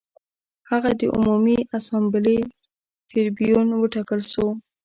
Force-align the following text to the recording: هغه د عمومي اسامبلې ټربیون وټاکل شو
هغه 0.69 0.91
د 0.99 1.01
عمومي 1.15 1.57
اسامبلې 1.77 2.39
ټربیون 3.09 3.67
وټاکل 3.73 4.19
شو 4.31 4.47